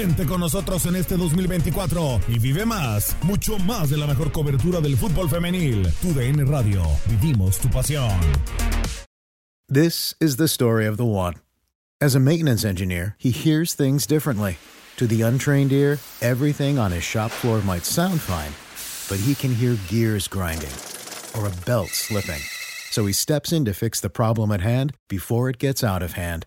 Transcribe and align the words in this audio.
Mantente 0.00 0.24
con 0.24 0.40
nosotros 0.40 0.86
en 0.86 0.96
este 0.96 1.18
2024 1.18 2.20
y 2.28 2.38
vive 2.38 2.64
más, 2.64 3.14
mucho 3.22 3.58
más 3.58 3.90
de 3.90 3.98
la 3.98 4.06
mejor 4.06 4.32
cobertura 4.32 4.80
del 4.80 4.96
fútbol 4.96 5.28
femenil. 5.28 5.86
Tu 6.00 6.14
DN 6.14 6.46
Radio, 6.46 6.82
vivimos 7.06 7.58
tu 7.58 7.68
pasión. 7.68 8.18
This 9.68 10.14
is 10.18 10.36
the 10.36 10.48
story 10.48 10.86
of 10.86 10.96
the 10.96 11.04
one. 11.04 11.34
As 12.00 12.14
a 12.14 12.18
maintenance 12.18 12.64
engineer, 12.64 13.14
he 13.18 13.30
hears 13.30 13.74
things 13.74 14.06
differently. 14.06 14.56
To 14.96 15.06
the 15.06 15.20
untrained 15.20 15.70
ear, 15.70 15.98
everything 16.22 16.78
on 16.78 16.92
his 16.92 17.04
shop 17.04 17.30
floor 17.30 17.60
might 17.60 17.84
sound 17.84 18.22
fine, 18.22 18.54
but 19.10 19.22
he 19.22 19.34
can 19.34 19.54
hear 19.54 19.76
gears 19.88 20.28
grinding 20.28 20.72
or 21.36 21.46
a 21.46 21.52
belt 21.66 21.90
slipping. 21.90 22.40
So 22.90 23.04
he 23.04 23.12
steps 23.12 23.52
in 23.52 23.66
to 23.66 23.74
fix 23.74 24.00
the 24.00 24.08
problem 24.08 24.50
at 24.50 24.62
hand 24.62 24.94
before 25.10 25.50
it 25.50 25.58
gets 25.58 25.84
out 25.84 26.02
of 26.02 26.12
hand. 26.12 26.46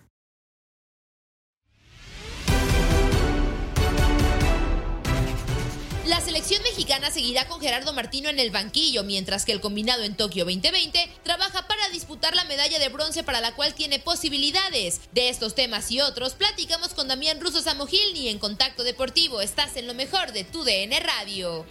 Mexicana 6.91 7.13
seguirá 7.13 7.47
con 7.47 7.61
Gerardo 7.61 7.93
Martino 7.93 8.27
en 8.27 8.37
el 8.37 8.51
banquillo, 8.51 9.05
mientras 9.05 9.45
que 9.45 9.53
el 9.53 9.61
combinado 9.61 10.03
en 10.03 10.17
Tokio 10.17 10.43
2020 10.43 11.09
trabaja 11.23 11.65
para 11.65 11.87
disputar 11.87 12.35
la 12.35 12.43
medalla 12.43 12.79
de 12.79 12.89
bronce 12.89 13.23
para 13.23 13.39
la 13.39 13.55
cual 13.55 13.73
tiene 13.73 13.99
posibilidades. 13.99 14.99
De 15.13 15.29
estos 15.29 15.55
temas 15.55 15.89
y 15.89 16.01
otros 16.01 16.33
platicamos 16.33 16.93
con 16.93 17.07
Damián 17.07 17.39
Russo 17.39 17.61
Samogilni 17.61 18.27
en 18.27 18.39
Contacto 18.39 18.83
Deportivo. 18.83 19.39
Estás 19.39 19.77
en 19.77 19.87
lo 19.87 19.93
mejor 19.93 20.33
de 20.33 20.43
tu 20.43 20.65
DN 20.65 20.99
Radio. 20.99 21.65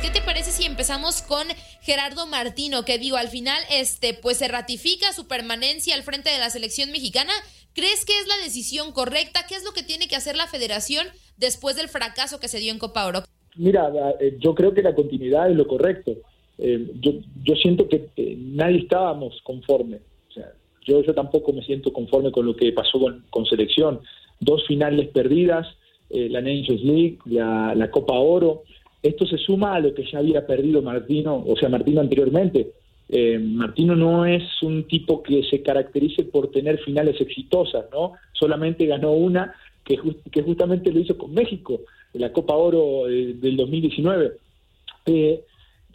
¿Qué 0.00 0.08
te 0.08 0.22
parece 0.22 0.52
si 0.52 0.64
empezamos 0.64 1.20
con 1.20 1.46
Gerardo 1.82 2.26
Martino? 2.26 2.86
Que 2.86 2.96
digo, 2.96 3.18
al 3.18 3.28
final, 3.28 3.62
este, 3.68 4.14
pues 4.14 4.38
se 4.38 4.48
ratifica 4.48 5.12
su 5.12 5.26
permanencia 5.26 5.94
al 5.96 6.02
frente 6.02 6.30
de 6.30 6.38
la 6.38 6.48
selección 6.48 6.92
mexicana. 6.92 7.34
¿Crees 7.74 8.06
que 8.06 8.18
es 8.18 8.26
la 8.26 8.38
decisión 8.38 8.92
correcta? 8.92 9.46
¿Qué 9.46 9.54
es 9.54 9.64
lo 9.64 9.74
que 9.74 9.82
tiene 9.82 10.08
que 10.08 10.16
hacer 10.16 10.36
la 10.36 10.48
federación 10.48 11.06
después 11.40 11.76
del 11.76 11.88
fracaso 11.88 12.38
que 12.38 12.48
se 12.48 12.58
dio 12.58 12.72
en 12.72 12.78
Copa 12.78 13.06
Oro? 13.06 13.20
Mira, 13.56 13.90
eh, 14.20 14.36
yo 14.38 14.54
creo 14.54 14.72
que 14.72 14.82
la 14.82 14.94
continuidad 14.94 15.50
es 15.50 15.56
lo 15.56 15.66
correcto. 15.66 16.12
Eh, 16.58 16.92
yo, 17.00 17.56
siento 17.56 17.88
que 17.88 18.08
eh, 18.16 18.36
nadie 18.38 18.78
estábamos 18.78 19.40
conforme. 19.42 19.96
O 20.28 20.32
sea, 20.32 20.52
yo, 20.86 21.02
yo 21.02 21.14
tampoco 21.14 21.52
me 21.52 21.62
siento 21.62 21.92
conforme 21.92 22.30
con 22.30 22.46
lo 22.46 22.54
que 22.54 22.72
pasó 22.72 23.00
con, 23.00 23.24
con 23.30 23.46
selección. 23.46 24.00
Dos 24.38 24.66
finales 24.66 25.08
perdidas, 25.08 25.66
la 26.10 26.40
Nations 26.40 26.82
League, 26.82 27.18
la, 27.26 27.74
la 27.74 27.90
Copa 27.90 28.14
Oro. 28.14 28.62
Esto 29.02 29.26
se 29.26 29.38
suma 29.38 29.74
a 29.74 29.80
lo 29.80 29.94
que 29.94 30.04
ya 30.10 30.18
había 30.18 30.46
perdido 30.46 30.82
Martino, 30.82 31.44
o 31.46 31.56
sea, 31.56 31.68
Martino 31.68 32.00
anteriormente. 32.00 32.72
Eh, 33.12 33.40
Martino 33.40 33.96
no 33.96 34.24
es 34.24 34.44
un 34.62 34.86
tipo 34.86 35.20
que 35.20 35.42
se 35.50 35.62
caracterice 35.62 36.24
por 36.24 36.52
tener 36.52 36.78
finales 36.78 37.20
exitosas, 37.20 37.86
¿no? 37.90 38.12
Solamente 38.32 38.86
ganó 38.86 39.12
una 39.12 39.52
que, 39.84 39.98
que 40.30 40.42
justamente 40.42 40.92
lo 40.92 41.00
hizo 41.00 41.16
con 41.16 41.32
México, 41.32 41.80
la 42.12 42.32
Copa 42.32 42.54
Oro 42.54 43.08
eh, 43.08 43.34
del 43.34 43.56
2019. 43.56 44.32
Eh, 45.06 45.44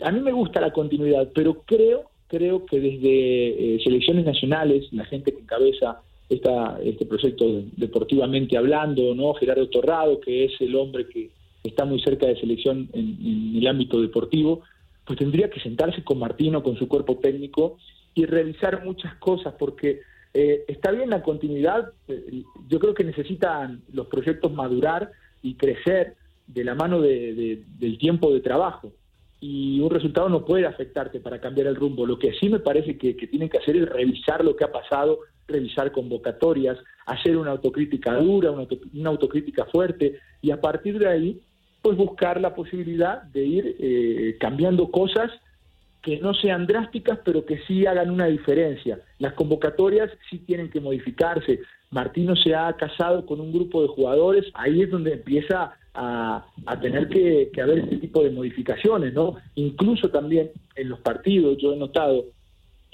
a 0.02 0.12
mí 0.12 0.20
me 0.20 0.32
gusta 0.32 0.62
la 0.62 0.72
continuidad, 0.72 1.30
pero 1.34 1.64
creo, 1.66 2.10
creo 2.28 2.66
que 2.66 2.80
desde 2.80 3.84
selecciones 3.84 4.26
nacionales, 4.26 4.92
la 4.92 5.06
gente 5.06 5.32
que 5.32 5.42
encabeza 5.42 6.02
esta, 6.30 6.80
este 6.84 7.06
proyecto 7.06 7.64
deportivamente 7.78 8.58
hablando, 8.58 9.14
¿no? 9.16 9.34
Gerardo 9.36 9.70
Torrado, 9.70 10.20
que 10.20 10.46
es 10.46 10.54
el 10.60 10.76
hombre 10.76 11.08
que 11.08 11.30
está 11.64 11.86
muy 11.86 12.02
cerca 12.02 12.28
de 12.28 12.40
selección 12.40 12.90
en, 12.94 13.18
en 13.24 13.56
el 13.58 13.68
ámbito 13.68 14.02
deportivo, 14.02 14.62
pues 15.06 15.20
tendría 15.20 15.50
que 15.50 15.60
sentarse 15.60 16.04
con 16.04 16.20
Martino, 16.20 16.64
con 16.64 16.78
su 16.78 16.88
cuerpo 16.88 17.18
técnico 17.18 17.78
y 18.16 18.26
revisar 18.26 18.84
muchas 18.84 19.16
cosas, 19.16 19.54
porque 19.58 20.02
eh, 20.36 20.66
está 20.68 20.92
bien 20.92 21.10
la 21.10 21.24
continuidad, 21.24 21.94
eh, 22.10 22.44
yo 22.68 22.78
creo 22.78 22.94
que 22.94 23.06
necesitan 23.06 23.82
los 23.94 24.08
proyectos 24.08 24.52
madurar 24.52 25.12
y 25.42 25.56
crecer 25.56 26.16
de 26.46 26.64
la 26.66 26.76
mano 26.76 27.00
de, 27.00 27.34
de, 27.34 27.64
del 27.80 27.98
tiempo 27.98 28.34
de 28.34 28.42
trabajo. 28.42 28.92
Y 29.40 29.80
un 29.80 29.90
resultado 29.90 30.28
no 30.28 30.44
puede 30.44 30.66
afectarte 30.66 31.22
para 31.22 31.40
cambiar 31.40 31.68
el 31.68 31.76
rumbo. 31.76 32.06
Lo 32.06 32.20
que 32.20 32.34
sí 32.34 32.50
me 32.50 32.60
parece 32.60 32.98
que, 32.98 33.16
que 33.16 33.28
tienen 33.28 33.48
que 33.48 33.60
hacer 33.60 33.78
es 33.78 33.88
revisar 33.88 34.44
lo 34.44 34.58
que 34.58 34.66
ha 34.66 34.72
pasado, 34.74 35.20
revisar 35.48 35.94
convocatorias, 35.94 36.78
hacer 37.06 37.38
una 37.38 37.52
autocrítica 37.52 38.16
dura, 38.16 38.52
una, 38.52 38.68
una 38.94 39.10
autocrítica 39.12 39.66
fuerte, 39.66 40.20
y 40.42 40.52
a 40.52 40.60
partir 40.60 41.00
de 41.00 41.08
ahí 41.08 41.42
pues 41.82 41.96
buscar 41.96 42.42
la 42.42 42.56
posibilidad 42.56 43.22
de 43.24 43.46
ir 43.46 43.76
eh, 43.80 44.38
cambiando 44.40 44.92
cosas 44.92 45.32
que 46.06 46.20
no 46.20 46.36
sean 46.36 46.68
drásticas, 46.68 47.18
pero 47.26 47.44
que 47.48 47.58
sí 47.66 47.88
hagan 47.88 48.12
una 48.12 48.28
diferencia. 48.28 49.00
Las 49.18 49.34
convocatorias 49.34 50.12
sí 50.30 50.38
tienen 50.38 50.70
que 50.70 50.80
modificarse. 50.80 51.62
Martino 51.90 52.36
se 52.36 52.54
ha 52.54 52.72
casado 52.74 53.26
con 53.26 53.42
un 53.42 53.52
grupo 53.52 53.82
de 53.82 53.88
jugadores, 53.88 54.46
ahí 54.54 54.84
es 54.84 54.92
donde 54.92 55.14
empieza 55.14 55.74
a, 55.96 56.46
a 56.68 56.80
tener 56.80 57.10
que, 57.10 57.50
haber 57.60 57.80
este 57.80 57.98
tipo 57.98 58.24
de 58.24 58.30
modificaciones, 58.30 59.16
¿no? 59.16 59.38
Incluso 59.56 60.10
también 60.10 60.52
en 60.76 60.90
los 60.90 61.00
partidos 61.00 61.58
yo 61.58 61.74
he 61.74 61.78
notado 61.78 62.26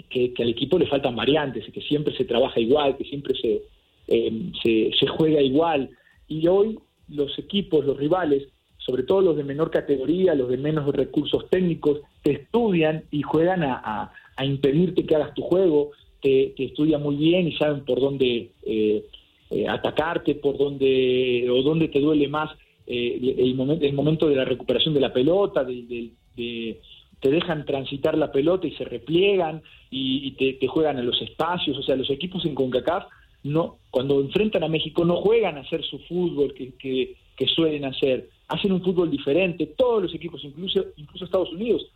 que, 0.09 0.33
que 0.33 0.43
al 0.43 0.49
equipo 0.49 0.79
le 0.79 0.87
faltan 0.87 1.13
variantes, 1.13 1.65
que 1.73 1.81
siempre 1.81 2.15
se 2.15 2.23
trabaja 2.23 2.61
igual, 2.61 2.95
que 2.95 3.03
siempre 3.03 3.35
se, 3.35 3.61
eh, 4.07 4.51
se, 4.63 4.91
se 4.97 5.07
juega 5.07 5.41
igual. 5.41 5.89
Y 6.29 6.47
hoy 6.47 6.79
los 7.09 7.37
equipos, 7.37 7.83
los 7.83 7.97
rivales, 7.97 8.47
sobre 8.85 9.03
todo 9.03 9.21
los 9.21 9.37
de 9.37 9.43
menor 9.43 9.69
categoría, 9.69 10.35
los 10.35 10.49
de 10.49 10.57
menos 10.57 10.87
recursos 10.93 11.47
técnicos, 11.49 12.01
te 12.23 12.31
estudian 12.31 13.03
y 13.11 13.21
juegan 13.21 13.63
a, 13.63 14.11
impedirte 14.43 15.05
que 15.05 15.15
hagas 15.15 15.35
tu 15.35 15.43
juego, 15.43 15.91
te, 16.19 16.53
estudian 16.57 17.03
muy 17.03 17.15
bien 17.15 17.47
y 17.47 17.55
saben 17.57 17.85
por 17.85 17.99
dónde 17.99 18.49
eh, 18.65 19.05
eh, 19.51 19.67
atacarte, 19.67 20.33
por 20.33 20.57
dónde 20.57 21.47
o 21.51 21.61
dónde 21.61 21.89
te 21.89 21.99
duele 21.99 22.27
más 22.27 22.49
eh, 22.87 23.35
el, 23.37 23.53
momento, 23.53 23.85
el 23.85 23.93
momento 23.93 24.27
de 24.27 24.35
la 24.35 24.45
recuperación 24.45 24.95
de 24.95 24.99
la 24.99 25.13
pelota, 25.13 25.63
de, 25.63 26.11
de, 26.35 26.79
te 27.19 27.29
dejan 27.29 27.65
transitar 27.65 28.17
la 28.17 28.31
pelota 28.31 28.65
y 28.65 28.71
se 28.71 28.83
repliegan 28.83 29.61
y, 29.91 30.31
te, 30.31 30.67
juegan 30.67 30.97
a 30.97 31.03
los 31.03 31.21
espacios, 31.21 31.77
o 31.77 31.83
sea, 31.83 31.95
los 31.95 32.09
equipos 32.09 32.43
en 32.45 32.55
CONCACAF 32.55 33.05
no, 33.43 33.77
cuando 33.91 34.19
enfrentan 34.21 34.63
a 34.63 34.67
México 34.67 35.05
no 35.05 35.17
juegan 35.17 35.57
a 35.57 35.61
hacer 35.61 35.83
su 35.83 35.99
fútbol 35.99 36.55
que 36.55 37.15
suelen 37.47 37.85
hacer, 37.85 38.29
hacen 38.51 38.73
un 38.73 38.83
fútbol 38.83 39.09
diferente, 39.09 39.65
todos 39.77 40.03
los 40.03 40.13
equipos, 40.13 40.43
incluso, 40.43 40.85
incluso 40.97 41.23
Estados 41.23 41.53
Unidos. 41.53 41.87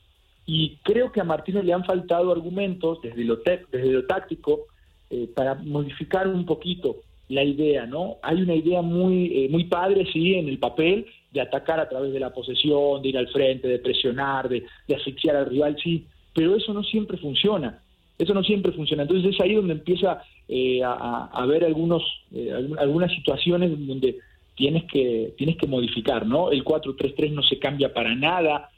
Y 0.46 0.78
creo 0.84 1.12
que 1.12 1.20
a 1.20 1.26
Martino 1.26 1.62
le 1.62 1.74
han 1.74 1.84
faltado 1.84 2.32
argumentos 2.32 3.02
desde 3.02 3.26
lo, 3.26 3.38
desde 3.38 3.92
lo 3.92 4.06
táctico 4.06 4.68
eh, 5.10 5.28
para 5.36 5.56
modificar 5.56 6.28
un 6.30 6.46
poquito 6.46 7.02
la 7.28 7.44
idea, 7.44 7.86
¿no? 7.86 8.18
Hay 8.22 8.42
una 8.42 8.56
idea 8.56 8.82
muy, 8.82 9.26
eh, 9.46 9.50
muy 9.50 9.66
padre, 9.66 10.08
sí, 10.14 10.36
en 10.36 10.48
el 10.48 10.58
papel, 10.58 11.08
de 11.32 11.42
atacar 11.42 11.80
a 11.82 11.90
través 11.90 12.14
de 12.14 12.20
la 12.22 12.32
posesión, 12.32 13.02
de 13.02 13.10
ir 13.10 13.18
al 13.18 13.28
frente, 13.28 13.68
de 13.68 13.80
presionar, 13.80 14.48
de, 14.48 14.66
asfixiar 14.96 15.36
al 15.36 15.48
rival, 15.48 15.76
sí, 15.84 16.06
pero 16.34 16.56
eso 16.56 16.74
no 16.74 16.84
siempre 16.84 17.18
funciona. 17.18 17.82
Eso 18.18 18.34
no 18.34 18.44
siempre 18.44 18.72
funciona. 18.72 19.04
Entonces 19.04 19.34
es 19.34 19.42
ahí 19.42 19.56
donde 19.56 19.74
empieza 19.74 20.22
eh, 20.48 20.82
a, 20.82 21.30
haber 21.34 21.66
algunos, 21.66 22.02
algunas 22.78 23.12
situaciones 23.12 23.72
donde 23.86 24.20
tienes 24.56 24.86
que, 24.86 25.34
tienes 25.38 25.58
que 25.58 25.68
modificar, 25.68 26.26
¿no? 26.26 26.52
El 26.52 26.64
4-3-3 26.64 27.32
no 27.32 27.44
se 27.44 27.60
cambia 27.60 27.94
para 27.94 28.16
nada. 28.16 28.70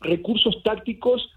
recursos 0.00 0.62
tácticos 0.62 1.30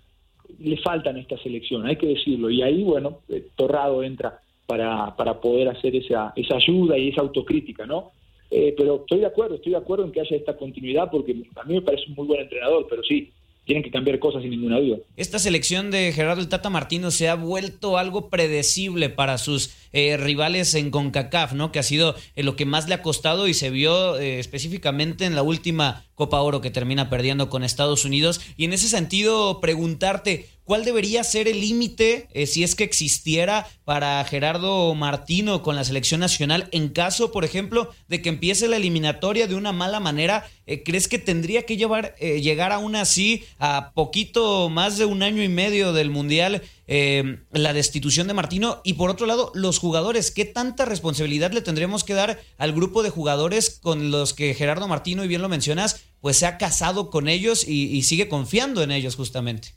le 0.59 0.77
faltan 0.77 1.15
a 1.15 1.19
esta 1.19 1.37
selección, 1.37 1.85
hay 1.85 1.95
que 1.95 2.07
decirlo. 2.07 2.49
Y 2.49 2.61
ahí, 2.61 2.83
bueno, 2.83 3.19
eh, 3.29 3.47
Torrado 3.55 4.03
entra 4.03 4.39
para, 4.65 5.15
para 5.15 5.39
poder 5.39 5.69
hacer 5.69 5.95
esa, 5.95 6.33
esa 6.35 6.55
ayuda 6.55 6.97
y 6.97 7.09
esa 7.09 7.21
autocrítica, 7.21 7.85
¿no? 7.85 8.11
Eh, 8.49 8.73
pero 8.77 8.97
estoy 8.97 9.19
de 9.19 9.25
acuerdo, 9.25 9.55
estoy 9.55 9.71
de 9.71 9.79
acuerdo 9.79 10.05
en 10.05 10.11
que 10.11 10.21
haya 10.21 10.37
esta 10.37 10.55
continuidad 10.55 11.09
porque 11.09 11.35
a 11.55 11.63
mí 11.63 11.73
me 11.73 11.81
parece 11.81 12.09
un 12.09 12.15
muy 12.15 12.27
buen 12.27 12.41
entrenador, 12.41 12.85
pero 12.89 13.03
sí, 13.03 13.31
tienen 13.65 13.83
que 13.83 13.91
cambiar 13.91 14.19
cosas 14.19 14.41
sin 14.41 14.51
ninguna 14.51 14.79
duda. 14.79 14.97
Esta 15.15 15.39
selección 15.39 15.89
de 15.89 16.11
Gerardo 16.11 16.41
el 16.41 16.49
Tata 16.49 16.69
Martino 16.69 17.11
se 17.11 17.29
ha 17.29 17.35
vuelto 17.35 17.97
algo 17.97 18.29
predecible 18.29 19.09
para 19.09 19.37
sus 19.37 19.71
eh, 19.93 20.17
rivales 20.17 20.73
en 20.75 20.91
CONCACAF, 20.91 21.53
¿no? 21.53 21.71
Que 21.71 21.79
ha 21.79 21.83
sido 21.83 22.15
eh, 22.35 22.43
lo 22.43 22.55
que 22.55 22.65
más 22.65 22.89
le 22.89 22.95
ha 22.95 23.01
costado 23.01 23.47
y 23.47 23.53
se 23.53 23.69
vio 23.69 24.17
eh, 24.17 24.39
específicamente 24.39 25.25
en 25.25 25.35
la 25.35 25.43
última 25.43 26.05
Copa 26.15 26.41
Oro 26.41 26.61
que 26.61 26.71
termina 26.71 27.09
perdiendo 27.09 27.49
con 27.49 27.63
Estados 27.63 28.03
Unidos. 28.03 28.41
Y 28.57 28.65
en 28.65 28.73
ese 28.73 28.87
sentido, 28.87 29.61
preguntarte, 29.61 30.47
¿cuál 30.63 30.85
debería 30.85 31.23
ser 31.23 31.47
el 31.47 31.61
límite, 31.61 32.27
si 32.45 32.63
es 32.63 32.75
que 32.75 32.83
existiera, 32.83 33.67
para 33.85 34.23
Gerardo 34.25 34.93
Martino 34.95 35.61
con 35.61 35.75
la 35.75 35.83
selección 35.83 36.19
nacional 36.19 36.69
en 36.71 36.89
caso, 36.89 37.31
por 37.31 37.45
ejemplo, 37.45 37.89
de 38.07 38.21
que 38.21 38.29
empiece 38.29 38.67
la 38.67 38.77
eliminatoria 38.77 39.47
de 39.47 39.55
una 39.55 39.71
mala 39.71 39.99
manera? 39.99 40.49
¿Crees 40.85 41.07
que 41.07 41.19
tendría 41.19 41.63
que 41.63 41.77
llevar, 41.77 42.15
llegar 42.15 42.71
aún 42.71 42.95
así 42.95 43.43
a 43.59 43.91
poquito 43.93 44.69
más 44.69 44.97
de 44.97 45.05
un 45.05 45.23
año 45.23 45.43
y 45.43 45.49
medio 45.49 45.93
del 45.93 46.09
Mundial? 46.09 46.61
eh, 46.87 47.39
la 47.51 47.73
destitución 47.73 48.27
de 48.27 48.33
Martino 48.33 48.81
y 48.83 48.93
por 48.93 49.09
otro 49.09 49.25
lado 49.25 49.51
los 49.55 49.79
jugadores, 49.79 50.31
¿qué 50.31 50.45
tanta 50.45 50.85
responsabilidad 50.85 51.51
le 51.51 51.61
tendremos 51.61 52.03
que 52.03 52.13
dar 52.13 52.41
al 52.57 52.73
grupo 52.73 53.03
de 53.03 53.09
jugadores 53.09 53.79
con 53.81 54.11
los 54.11 54.33
que 54.33 54.53
Gerardo 54.53 54.87
Martino, 54.87 55.23
y 55.23 55.27
bien 55.27 55.41
lo 55.41 55.49
mencionas, 55.49 56.01
pues 56.19 56.37
se 56.37 56.45
ha 56.45 56.57
casado 56.57 57.09
con 57.09 57.27
ellos 57.29 57.67
y, 57.67 58.01
sigue 58.03 58.27
confiando 58.27 58.83
en 58.83 58.91
ellos 58.91 59.15
justamente? 59.15 59.75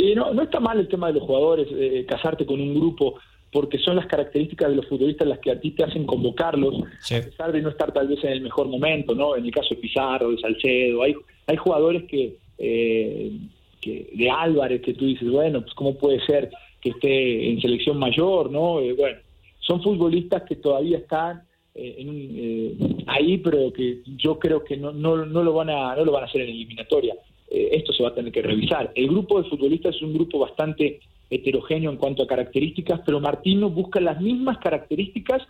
Sí, 0.00 0.14
no, 0.14 0.32
no 0.32 0.42
está 0.42 0.60
mal 0.60 0.78
el 0.78 0.88
tema 0.88 1.08
de 1.08 1.14
los 1.14 1.22
jugadores, 1.24 1.68
eh, 1.72 2.06
casarte 2.08 2.46
con 2.46 2.60
un 2.60 2.74
grupo, 2.74 3.16
porque 3.52 3.78
son 3.78 3.96
las 3.96 4.06
características 4.06 4.70
de 4.70 4.76
los 4.76 4.86
futbolistas 4.86 5.28
las 5.28 5.40
que 5.40 5.50
a 5.50 5.60
ti 5.60 5.72
te 5.72 5.84
hacen 5.84 6.06
convocarlos, 6.06 6.82
a 6.84 7.20
pesar 7.20 7.52
de 7.52 7.60
no 7.60 7.68
estar 7.68 7.92
tal 7.92 8.08
vez 8.08 8.22
en 8.24 8.32
el 8.32 8.40
mejor 8.40 8.68
momento, 8.68 9.14
¿no? 9.14 9.36
En 9.36 9.44
el 9.44 9.50
caso 9.50 9.74
de 9.74 9.80
Pizarro, 9.80 10.30
de 10.30 10.38
Salcedo, 10.38 11.02
hay, 11.02 11.14
hay 11.46 11.56
jugadores 11.56 12.04
que 12.04 12.36
eh, 12.58 13.32
que, 13.80 14.10
de 14.12 14.30
Álvarez, 14.30 14.82
que 14.82 14.94
tú 14.94 15.06
dices, 15.06 15.28
bueno, 15.28 15.62
pues 15.62 15.74
cómo 15.74 15.96
puede 15.96 16.24
ser 16.26 16.50
que 16.80 16.90
esté 16.90 17.50
en 17.50 17.60
selección 17.60 17.98
mayor, 17.98 18.50
¿no? 18.50 18.80
Eh, 18.80 18.92
bueno, 18.92 19.18
son 19.60 19.82
futbolistas 19.82 20.42
que 20.44 20.56
todavía 20.56 20.98
están 20.98 21.42
eh, 21.74 21.96
en 21.98 22.08
eh, 22.10 23.04
ahí, 23.06 23.38
pero 23.38 23.72
que 23.72 24.02
yo 24.16 24.38
creo 24.38 24.64
que 24.64 24.76
no, 24.76 24.92
no, 24.92 25.24
no, 25.24 25.42
lo 25.42 25.52
van 25.52 25.70
a, 25.70 25.94
no 25.96 26.04
lo 26.04 26.12
van 26.12 26.24
a 26.24 26.26
hacer 26.26 26.42
en 26.42 26.50
eliminatoria. 26.50 27.14
Esto 27.50 27.92
se 27.92 28.02
va 28.02 28.10
a 28.10 28.14
tener 28.14 28.32
que 28.32 28.42
revisar. 28.42 28.92
El 28.94 29.08
grupo 29.08 29.42
de 29.42 29.48
futbolistas 29.48 29.96
es 29.96 30.02
un 30.02 30.14
grupo 30.14 30.38
bastante 30.38 31.00
heterogéneo 31.30 31.90
en 31.90 31.96
cuanto 31.96 32.22
a 32.22 32.26
características, 32.26 33.00
pero 33.04 33.20
Martino 33.20 33.70
busca 33.70 34.00
las 34.00 34.20
mismas 34.20 34.58
características 34.58 35.42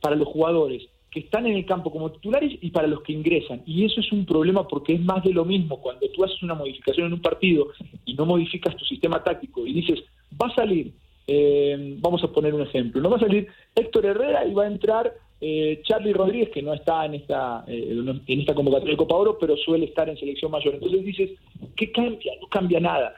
para 0.00 0.16
los 0.16 0.28
jugadores 0.28 0.88
que 1.10 1.20
están 1.20 1.46
en 1.46 1.56
el 1.56 1.64
campo 1.64 1.90
como 1.90 2.12
titulares 2.12 2.58
y 2.60 2.70
para 2.70 2.86
los 2.86 3.02
que 3.02 3.12
ingresan. 3.12 3.62
Y 3.64 3.84
eso 3.84 4.00
es 4.00 4.12
un 4.12 4.26
problema 4.26 4.68
porque 4.68 4.94
es 4.94 5.00
más 5.00 5.24
de 5.24 5.32
lo 5.32 5.44
mismo. 5.44 5.80
Cuando 5.80 6.08
tú 6.10 6.24
haces 6.24 6.42
una 6.42 6.54
modificación 6.54 7.06
en 7.06 7.14
un 7.14 7.22
partido 7.22 7.68
y 8.04 8.14
no 8.14 8.26
modificas 8.26 8.76
tu 8.76 8.84
sistema 8.84 9.22
táctico 9.22 9.66
y 9.66 9.72
dices, 9.72 10.00
va 10.40 10.48
a 10.48 10.54
salir, 10.54 10.92
eh, 11.26 11.96
vamos 12.00 12.22
a 12.24 12.28
poner 12.28 12.54
un 12.54 12.62
ejemplo, 12.62 13.00
no 13.00 13.10
va 13.10 13.16
a 13.16 13.20
salir 13.20 13.48
Héctor 13.74 14.06
Herrera 14.06 14.46
y 14.46 14.52
va 14.52 14.64
a 14.64 14.68
entrar 14.68 15.14
eh, 15.40 15.80
Charlie 15.84 16.12
Rodríguez, 16.12 16.50
que 16.50 16.62
no 16.62 16.74
está 16.74 17.04
en 17.06 17.14
esta, 17.14 17.64
eh, 17.66 17.96
en 18.26 18.40
esta 18.40 18.54
convocatoria 18.54 18.92
de 18.92 18.98
Copa 18.98 19.16
Oro, 19.16 19.38
pero 19.38 19.56
suele 19.56 19.86
estar 19.86 20.08
en 20.08 20.16
selección 20.16 20.50
mayor. 20.50 20.74
Entonces 20.74 21.04
dices, 21.04 21.30
¿qué 21.76 21.90
cambia? 21.92 22.32
No 22.40 22.48
cambia 22.48 22.80
nada. 22.80 23.14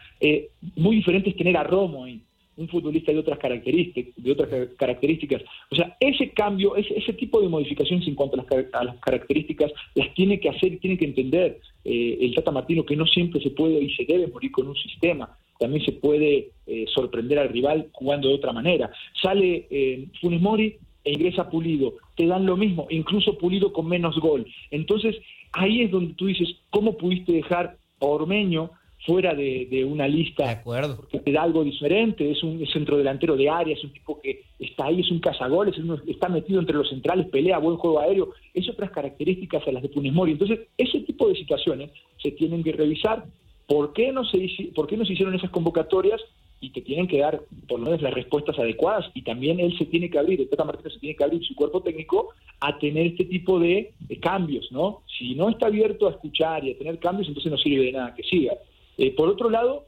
muy 0.76 0.96
diferente 0.96 1.30
es 1.30 1.36
tener 1.36 1.56
a 1.56 1.64
Romo 1.64 2.04
ahí 2.04 2.20
un 2.60 2.68
futbolista 2.68 3.10
de 3.10 3.18
otras 3.18 3.38
características, 3.38 4.14
de 4.22 4.32
otras 4.32 4.68
características. 4.76 5.42
O 5.70 5.76
sea, 5.76 5.96
ese 5.98 6.30
cambio, 6.30 6.76
ese, 6.76 6.98
ese 6.98 7.14
tipo 7.14 7.40
de 7.40 7.48
modificaciones 7.48 8.06
en 8.06 8.14
cuanto 8.14 8.36
a 8.38 8.84
las, 8.84 8.96
características, 8.98 9.72
las 9.94 10.12
tiene 10.14 10.38
que 10.38 10.50
hacer 10.50 10.74
y 10.74 10.78
tiene 10.78 10.98
que 10.98 11.06
entender 11.06 11.58
eh, 11.84 12.18
el 12.20 12.34
Tata 12.34 12.50
Martino 12.50 12.84
que 12.84 12.96
no 12.96 13.06
siempre 13.06 13.40
se 13.40 13.50
puede 13.50 13.80
y 13.80 13.94
se 13.94 14.04
debe 14.04 14.26
morir 14.26 14.50
con 14.50 14.68
un 14.68 14.76
sistema. 14.76 15.36
También 15.58 15.84
se 15.84 15.92
puede 15.92 16.50
eh, 16.66 16.84
sorprender 16.94 17.38
al 17.38 17.48
rival 17.48 17.88
jugando 17.92 18.28
de 18.28 18.34
otra 18.34 18.52
manera. 18.52 18.90
Sale 19.22 19.66
eh, 19.70 20.06
Mori 20.22 20.76
e 21.02 21.12
ingresa 21.12 21.48
Pulido. 21.48 21.94
Te 22.20 22.26
dan 22.26 22.44
lo 22.44 22.54
mismo, 22.54 22.86
incluso 22.90 23.38
Pulido 23.38 23.72
con 23.72 23.88
menos 23.88 24.18
gol. 24.20 24.46
Entonces, 24.70 25.16
ahí 25.52 25.80
es 25.80 25.90
donde 25.90 26.12
tú 26.12 26.26
dices, 26.26 26.54
¿cómo 26.68 26.98
pudiste 26.98 27.32
dejar 27.32 27.78
a 27.98 28.04
Ormeño 28.04 28.72
fuera 29.06 29.34
de, 29.34 29.86
una 29.90 30.06
lista 30.06 30.44
de 30.44 30.50
acuerdo. 30.50 30.96
porque 30.96 31.20
te 31.20 31.32
da 31.32 31.42
algo 31.42 31.64
diferente, 31.64 32.30
es 32.30 32.42
un 32.42 32.62
centro 32.66 32.98
delantero 32.98 33.36
de 33.36 33.48
área, 33.48 33.74
es 33.74 33.82
un 33.82 33.94
tipo 33.94 34.20
que 34.20 34.42
está 34.58 34.84
ahí, 34.84 35.00
es 35.00 35.10
un 35.10 35.20
cazagoles, 35.20 35.74
está 36.06 36.28
metido 36.28 36.60
entre 36.60 36.76
los 36.76 36.90
centrales, 36.90 37.26
pelea, 37.28 37.56
buen 37.56 37.78
juego 37.78 38.00
aéreo, 38.00 38.34
es 38.52 38.68
otras 38.68 38.90
características 38.90 39.66
a 39.66 39.72
las 39.72 39.82
de 39.82 39.88
Funes 39.88 40.12
Mori. 40.12 40.32
Entonces, 40.32 40.60
ese 40.76 41.00
tipo 41.00 41.26
de 41.26 41.36
situaciones 41.36 41.90
se 42.22 42.32
tienen 42.32 42.62
que 42.62 42.72
revisar, 42.72 43.24
¿por 43.66 43.94
qué 43.94 44.12
no 44.12 44.26
se, 44.26 44.70
por 44.74 44.86
qué 44.86 44.98
no 44.98 45.06
se 45.06 45.14
hicieron 45.14 45.34
esas 45.34 45.50
convocatorias? 45.50 46.20
Y 46.60 46.70
que 46.70 46.82
tienen 46.82 47.08
que 47.08 47.18
dar 47.18 47.40
por 47.68 47.80
lo 47.80 47.86
menos 47.86 48.02
las 48.02 48.12
respuestas 48.12 48.58
adecuadas 48.58 49.10
y 49.14 49.22
también 49.22 49.60
él 49.60 49.76
se 49.78 49.86
tiene 49.86 50.10
que 50.10 50.18
abrir, 50.18 50.40
el 50.40 50.48
Tata 50.48 50.64
Martínez 50.64 50.92
se 50.92 51.00
tiene 51.00 51.16
que 51.16 51.24
abrir 51.24 51.42
su 51.44 51.54
cuerpo 51.54 51.82
técnico 51.82 52.30
a 52.60 52.78
tener 52.78 53.06
este 53.06 53.24
tipo 53.24 53.58
de, 53.58 53.92
cambios, 54.20 54.70
¿no? 54.70 55.02
Si 55.18 55.34
no 55.34 55.48
está 55.48 55.66
abierto 55.66 56.06
a 56.06 56.10
escuchar 56.10 56.64
y 56.64 56.72
a 56.72 56.78
tener 56.78 56.98
cambios, 56.98 57.28
entonces 57.28 57.50
no 57.50 57.56
sirve 57.56 57.86
de 57.86 57.92
nada 57.92 58.14
que 58.14 58.22
siga. 58.22 58.52
Eh, 58.98 59.12
por 59.12 59.28
otro 59.28 59.48
lado, 59.48 59.86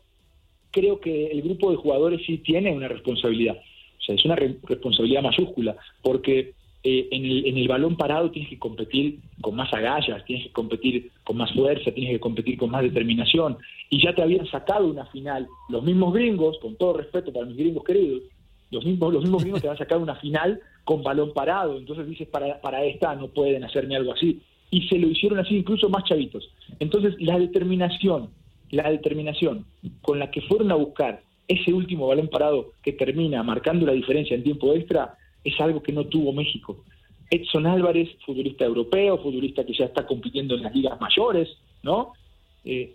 creo 0.70 0.98
que 0.98 1.26
el 1.26 1.42
grupo 1.42 1.70
de 1.70 1.76
jugadores 1.76 2.22
sí 2.24 2.38
tiene 2.38 2.72
una 2.72 2.88
responsabilidad. 2.88 3.56
O 3.56 4.02
sea, 4.04 4.14
es 4.14 4.24
una 4.24 4.36
responsabilidad 4.36 5.22
mayúscula, 5.22 5.76
porque 6.02 6.54
eh, 6.84 7.08
en, 7.12 7.24
el, 7.24 7.46
en, 7.46 7.58
el, 7.58 7.68
balón 7.68 7.96
parado 7.96 8.32
tienes 8.32 8.50
que 8.50 8.58
competir 8.58 9.20
con 9.40 9.54
más 9.54 9.72
agallas, 9.72 10.24
tienes 10.24 10.46
que 10.46 10.52
competir 10.52 11.12
con 11.22 11.36
más 11.36 11.52
fuerza, 11.52 11.92
tienes 11.92 12.14
que 12.14 12.20
competir 12.20 12.58
con 12.58 12.70
más 12.70 12.82
determinación. 12.82 13.56
Y 13.88 14.02
ya 14.02 14.14
te 14.14 14.22
habían 14.22 14.46
sacado 14.46 14.88
una 14.88 15.06
final. 15.06 15.46
Los 15.68 15.84
mismos 15.84 16.12
gringos, 16.12 16.58
con 16.58 16.76
todo 16.76 16.94
respeto 16.94 17.32
para 17.32 17.46
mis 17.46 17.56
gringos 17.56 17.84
queridos, 17.84 18.22
los 18.72 18.84
mismos, 18.84 19.12
los 19.12 19.22
mismos 19.22 19.42
gringos 19.42 19.60
te 19.60 19.68
van 19.68 19.76
a 19.76 19.78
sacar 19.78 19.98
una 19.98 20.16
final 20.16 20.60
con 20.84 21.04
balón 21.04 21.32
parado. 21.32 21.78
Entonces 21.78 22.08
dices, 22.08 22.26
para, 22.26 22.60
para 22.60 22.84
esta 22.84 23.14
no 23.14 23.28
pueden 23.28 23.62
hacerme 23.62 23.94
algo 23.94 24.12
así. 24.12 24.40
Y 24.70 24.88
se 24.88 24.98
lo 24.98 25.06
hicieron 25.06 25.38
así 25.38 25.56
incluso 25.56 25.88
más 25.88 26.02
chavitos. 26.04 26.50
Entonces 26.80 27.14
la 27.20 27.38
determinación, 27.38 28.30
la 28.70 28.90
determinación 28.90 29.66
con 30.00 30.18
la 30.18 30.32
que 30.32 30.40
fueron 30.40 30.72
a 30.72 30.76
buscar 30.76 31.22
ese 31.46 31.72
último 31.72 32.08
balón 32.08 32.28
parado 32.28 32.72
que 32.82 32.92
termina 32.92 33.42
marcando 33.42 33.86
la 33.86 33.92
diferencia 33.92 34.34
en 34.34 34.42
tiempo 34.42 34.72
extra 34.72 35.16
es 35.44 35.60
algo 35.60 35.82
que 35.82 35.92
no 35.92 36.04
tuvo 36.06 36.32
México. 36.32 36.84
Edson 37.30 37.66
Álvarez, 37.66 38.10
futbolista 38.26 38.64
europeo, 38.64 39.18
futbolista 39.18 39.64
que 39.64 39.72
ya 39.72 39.86
está 39.86 40.06
compitiendo 40.06 40.54
en 40.54 40.62
las 40.62 40.74
ligas 40.74 41.00
mayores, 41.00 41.48
¿no? 41.82 42.12
Eh, 42.64 42.94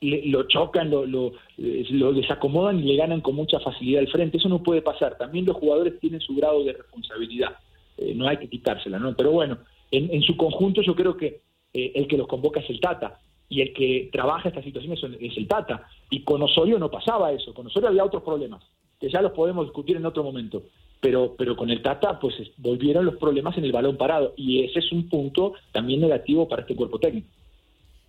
lo 0.00 0.44
chocan, 0.44 0.90
lo, 0.90 1.04
lo, 1.06 1.32
eh, 1.58 1.84
lo, 1.90 2.12
desacomodan 2.12 2.78
y 2.78 2.84
le 2.84 2.96
ganan 2.96 3.20
con 3.20 3.34
mucha 3.34 3.60
facilidad 3.60 4.00
al 4.00 4.08
frente. 4.08 4.38
Eso 4.38 4.48
no 4.48 4.62
puede 4.62 4.82
pasar. 4.82 5.18
También 5.18 5.44
los 5.44 5.56
jugadores 5.56 5.98
tienen 6.00 6.20
su 6.20 6.34
grado 6.34 6.64
de 6.64 6.72
responsabilidad. 6.72 7.56
Eh, 7.98 8.14
no 8.14 8.26
hay 8.28 8.38
que 8.38 8.48
quitársela, 8.48 8.98
¿no? 8.98 9.14
Pero 9.14 9.32
bueno, 9.32 9.58
en, 9.90 10.12
en 10.12 10.22
su 10.22 10.36
conjunto 10.36 10.80
yo 10.82 10.94
creo 10.94 11.16
que 11.16 11.40
el 11.72 12.08
que 12.08 12.16
los 12.16 12.26
convoca 12.26 12.60
es 12.60 12.70
el 12.70 12.80
Tata 12.80 13.20
y 13.50 13.60
el 13.60 13.74
que 13.74 14.08
trabaja 14.10 14.48
esta 14.48 14.62
situación 14.62 14.94
es 15.20 15.36
el 15.36 15.46
Tata. 15.46 15.86
Y 16.10 16.22
con 16.22 16.42
Osorio 16.42 16.78
no 16.78 16.90
pasaba 16.90 17.32
eso, 17.32 17.52
con 17.52 17.66
Osorio 17.66 17.88
había 17.90 18.04
otros 18.04 18.22
problemas, 18.22 18.62
que 18.98 19.10
ya 19.10 19.20
los 19.20 19.32
podemos 19.32 19.66
discutir 19.66 19.96
en 19.96 20.06
otro 20.06 20.24
momento. 20.24 20.62
Pero, 21.00 21.34
pero 21.36 21.56
con 21.56 21.70
el 21.70 21.82
Tata, 21.82 22.18
pues 22.18 22.34
volvieron 22.56 23.04
los 23.04 23.16
problemas 23.16 23.56
en 23.58 23.64
el 23.64 23.72
balón 23.72 23.96
parado. 23.96 24.34
Y 24.36 24.64
ese 24.64 24.80
es 24.80 24.92
un 24.92 25.08
punto 25.08 25.54
también 25.72 26.00
negativo 26.00 26.48
para 26.48 26.62
este 26.62 26.74
cuerpo 26.74 26.98
técnico. 26.98 27.28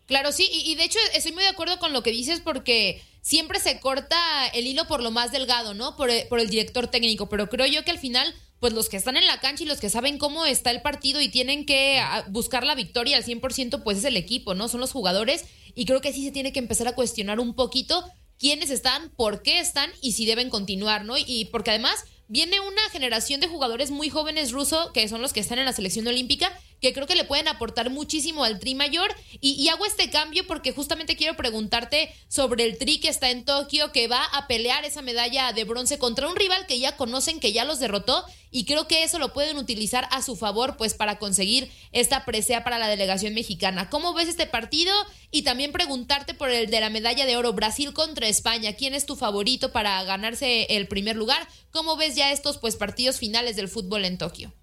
Claro, 0.07 0.31
sí, 0.31 0.49
y, 0.49 0.75
de 0.75 0.85
hecho 0.85 0.99
estoy 1.13 1.33
muy 1.33 1.43
de 1.43 1.49
acuerdo 1.49 1.79
con 1.79 1.91
lo 1.91 2.01
que 2.01 2.11
dices 2.11 2.39
porque 2.39 3.01
siempre 3.21 3.59
se 3.59 3.81
corta 3.81 4.47
el 4.53 4.65
hilo 4.65 4.85
por 4.87 5.03
lo 5.03 5.11
más 5.11 5.33
delgado, 5.33 5.73
¿no? 5.73 5.97
Por 5.97 6.09
por 6.29 6.39
el 6.39 6.49
director 6.49 6.87
técnico, 6.87 7.27
pero 7.27 7.49
creo 7.49 7.65
yo 7.65 7.83
que 7.83 7.91
al 7.91 7.99
final 7.99 8.33
pues 8.59 8.73
los 8.73 8.89
que 8.89 8.97
están 8.97 9.17
en 9.17 9.27
la 9.27 9.39
cancha 9.39 9.63
y 9.63 9.67
los 9.67 9.79
que 9.79 9.89
saben 9.89 10.17
cómo 10.17 10.45
está 10.45 10.71
el 10.71 10.81
partido 10.81 11.21
y 11.21 11.29
tienen 11.29 11.65
que 11.65 11.99
ah, 11.99 12.25
buscar 12.29 12.65
la 12.65 12.75
victoria 12.75 13.17
al 13.17 13.23
100%, 13.23 13.83
pues 13.83 13.99
es 13.99 14.03
el 14.05 14.17
equipo, 14.17 14.55
¿no? 14.55 14.67
Son 14.67 14.79
los 14.79 14.91
jugadores 14.91 15.45
y 15.75 15.85
creo 15.85 16.01
que 16.01 16.13
sí 16.13 16.23
se 16.23 16.31
tiene 16.31 16.51
que 16.51 16.59
empezar 16.59 16.87
a 16.87 16.95
cuestionar 16.95 17.39
un 17.39 17.53
poquito 17.53 18.03
quiénes 18.39 18.69
están, 18.69 19.11
por 19.15 19.41
qué 19.43 19.59
están 19.59 19.91
y 20.01 20.13
si 20.13 20.25
deben 20.25 20.49
continuar, 20.49 21.05
¿no? 21.05 21.15
Y 21.17 21.45
porque 21.51 21.71
además 21.71 22.05
viene 22.27 22.59
una 22.59 22.81
generación 22.91 23.39
de 23.39 23.47
jugadores 23.47 23.91
muy 23.91 24.09
jóvenes 24.09 24.51
rusos, 24.51 24.91
que 24.91 25.07
son 25.07 25.21
los 25.21 25.33
que 25.33 25.39
están 25.39 25.59
en 25.59 25.65
la 25.65 25.73
selección 25.73 26.07
olímpica, 26.07 26.51
que 26.81 26.93
creo 26.93 27.07
que 27.07 27.15
le 27.15 27.23
pueden 27.23 27.47
aportar 27.47 27.89
muchísimo 27.89 28.43
al 28.43 28.59
Tri 28.59 28.75
mayor. 28.75 29.13
Y, 29.41 29.67
hago 29.69 29.85
este 29.85 30.09
cambio 30.09 30.45
porque 30.47 30.71
justamente 30.71 31.15
quiero 31.15 31.35
preguntarte 31.35 32.13
sobre 32.27 32.63
el 32.63 32.77
Tri 32.77 32.99
que 32.99 33.09
está 33.09 33.29
en 33.29 33.45
Tokio, 33.45 33.91
que 33.91 34.07
va 34.07 34.23
a 34.23 34.47
pelear 34.47 34.85
esa 34.85 35.01
medalla 35.01 35.53
de 35.53 35.63
bronce 35.63 35.97
contra 35.97 36.27
un 36.27 36.35
rival 36.35 36.65
que 36.67 36.79
ya 36.79 36.95
conocen, 36.95 37.39
que 37.39 37.53
ya 37.53 37.65
los 37.65 37.79
derrotó. 37.79 38.23
Y 38.49 38.65
creo 38.65 38.87
que 38.87 39.03
eso 39.03 39.19
lo 39.19 39.33
pueden 39.33 39.57
utilizar 39.57 40.07
a 40.11 40.21
su 40.21 40.35
favor, 40.35 40.77
pues 40.77 40.93
para 40.93 41.19
conseguir 41.19 41.69
esta 41.91 42.23
presea 42.25 42.63
para 42.63 42.79
la 42.79 42.87
delegación 42.87 43.33
mexicana. 43.33 43.89
¿Cómo 43.89 44.13
ves 44.13 44.29
este 44.29 44.45
partido? 44.45 44.93
Y 45.31 45.41
también 45.41 45.71
preguntarte 45.71 46.33
por 46.33 46.49
el 46.49 46.69
de 46.69 46.79
la 46.79 46.89
medalla 46.89 47.25
de 47.25 47.35
oro, 47.35 47.53
Brasil 47.53 47.93
contra 47.93 48.27
España. 48.27 48.73
¿Quién 48.73 48.93
es 48.93 49.05
tu 49.05 49.15
favorito 49.15 49.71
para 49.71 50.01
ganarse 50.03 50.63
el 50.69 50.87
primer 50.87 51.15
lugar? 51.15 51.47
¿Cómo 51.71 51.97
ves 51.97 52.15
ya 52.15 52.31
estos 52.31 52.57
pues 52.57 52.77
partidos 52.77 53.17
finales 53.17 53.55
del 53.55 53.67
fútbol 53.67 54.05
en 54.05 54.17
Tokio? 54.17 54.53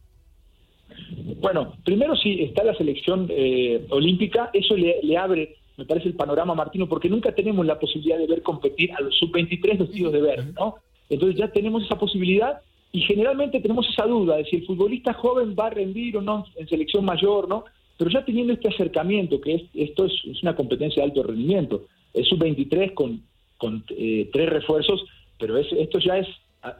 Bueno, 1.40 1.74
primero 1.84 2.16
sí 2.16 2.42
está 2.42 2.64
la 2.64 2.74
selección 2.74 3.28
eh, 3.30 3.84
olímpica, 3.90 4.50
eso 4.52 4.76
le, 4.76 5.16
abre, 5.16 5.56
me 5.76 5.84
parece, 5.84 6.08
el 6.08 6.14
panorama 6.14 6.54
Martino, 6.54 6.88
porque 6.88 7.08
nunca 7.08 7.34
tenemos 7.34 7.64
la 7.66 7.78
posibilidad 7.78 8.18
de 8.18 8.26
ver 8.26 8.42
competir 8.42 8.92
a 8.92 9.00
los 9.00 9.16
sub-23 9.18 9.78
vestidos 9.78 10.12
de 10.12 10.22
ver, 10.22 10.46
¿no? 10.54 10.76
Entonces 11.08 11.38
ya 11.38 11.48
tenemos 11.48 11.84
esa 11.84 11.98
posibilidad 11.98 12.60
y 12.92 13.00
generalmente 13.00 13.60
tenemos 13.60 13.88
esa 13.88 14.06
duda 14.06 14.36
de 14.36 14.44
si 14.44 14.56
el 14.56 14.66
futbolista 14.66 15.12
joven 15.12 15.54
va 15.58 15.66
a 15.66 15.70
rendir 15.70 16.16
o 16.16 16.22
no 16.22 16.46
en 16.56 16.68
selección 16.68 17.04
mayor, 17.04 17.48
¿no? 17.48 17.64
Pero 17.96 18.10
ya 18.10 18.24
teniendo 18.24 18.52
este 18.52 18.68
acercamiento, 18.68 19.40
que 19.40 19.54
es, 19.54 19.62
esto 19.74 20.06
es, 20.06 20.12
una 20.42 20.56
competencia 20.56 21.02
de 21.02 21.10
alto 21.10 21.22
rendimiento, 21.22 21.84
es 22.12 22.26
sub-23 22.28 22.94
con, 22.94 23.22
con 23.58 23.84
eh, 23.90 24.28
tres 24.32 24.48
refuerzos, 24.48 25.04
pero 25.38 25.58
es, 25.58 25.66
esto 25.72 25.98
ya 25.98 26.18
es 26.18 26.28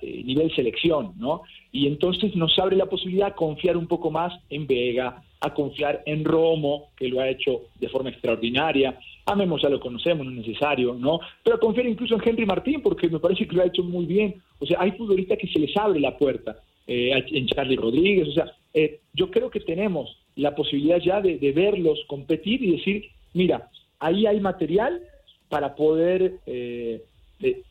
nivel 0.02 0.54
selección, 0.54 1.12
¿no? 1.16 1.42
Y 1.72 1.86
entonces 1.86 2.34
nos 2.36 2.58
abre 2.58 2.76
la 2.76 2.86
posibilidad 2.86 3.28
a 3.28 3.34
confiar 3.34 3.76
un 3.76 3.86
poco 3.86 4.10
más 4.10 4.32
en 4.48 4.66
Vega, 4.66 5.22
a 5.40 5.52
confiar 5.52 6.02
en 6.06 6.24
Romo, 6.24 6.90
que 6.96 7.08
lo 7.08 7.20
ha 7.20 7.28
hecho 7.28 7.62
de 7.78 7.88
forma 7.88 8.10
extraordinaria. 8.10 8.98
A 9.26 9.34
Memo 9.34 9.58
ya 9.58 9.68
lo 9.68 9.80
conocemos, 9.80 10.26
no 10.26 10.32
es 10.32 10.46
necesario, 10.46 10.94
¿no? 10.94 11.20
Pero 11.42 11.56
a 11.56 11.60
confiar 11.60 11.86
incluso 11.86 12.14
en 12.14 12.22
Henry 12.24 12.46
Martín, 12.46 12.80
porque 12.80 13.08
me 13.08 13.18
parece 13.18 13.46
que 13.46 13.54
lo 13.54 13.62
ha 13.62 13.66
hecho 13.66 13.82
muy 13.82 14.06
bien. 14.06 14.40
O 14.58 14.66
sea, 14.66 14.80
hay 14.80 14.92
futbolistas 14.92 15.38
que 15.38 15.48
se 15.48 15.58
les 15.58 15.76
abre 15.76 16.00
la 16.00 16.16
puerta, 16.16 16.56
eh, 16.86 17.10
en 17.32 17.46
Charlie 17.46 17.76
Rodríguez, 17.76 18.28
o 18.28 18.32
sea, 18.32 18.52
eh, 18.72 19.00
yo 19.14 19.30
creo 19.30 19.50
que 19.50 19.60
tenemos 19.60 20.18
la 20.36 20.54
posibilidad 20.54 20.98
ya 20.98 21.20
de, 21.20 21.52
verlos 21.52 21.98
competir 22.06 22.62
y 22.62 22.76
decir, 22.76 23.04
mira, 23.32 23.70
ahí 24.00 24.26
hay 24.26 24.40
material 24.40 25.00
para 25.48 25.74
poder 25.74 26.40